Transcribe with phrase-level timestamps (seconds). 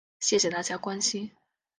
[0.19, 1.29] 谢谢大家关心